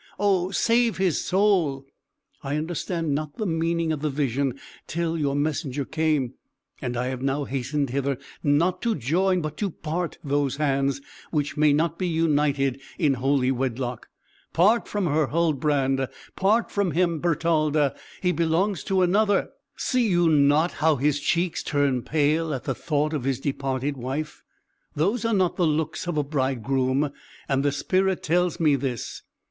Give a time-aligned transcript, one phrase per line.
[0.17, 1.85] Oh save his soul!'
[2.41, 6.33] I understood not the meaning of the vision till your messenger came;
[6.81, 11.55] and I have now hastened hither, not to join but to part those hands, which
[11.55, 14.07] may not be united in holy wedlock.
[14.53, 16.07] Part from her, Huldbrand!
[16.35, 17.93] Part from him, Bertalda!
[18.23, 23.13] He belongs to another; see you not how his cheek turns pale at the thought
[23.13, 24.41] of his departed wife?
[24.95, 27.11] Those are not the looks of a bridegroom,
[27.47, 29.21] and the spirit tells me this.